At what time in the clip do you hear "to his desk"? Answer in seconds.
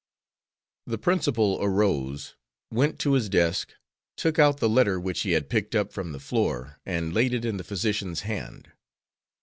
3.01-3.75